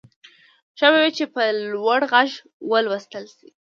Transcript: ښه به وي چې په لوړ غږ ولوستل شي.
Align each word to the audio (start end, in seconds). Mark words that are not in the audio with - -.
ښه 0.77 0.87
به 0.91 0.99
وي 1.03 1.11
چې 1.17 1.25
په 1.33 1.41
لوړ 1.73 2.01
غږ 2.11 2.29
ولوستل 2.71 3.25
شي. 3.35 3.47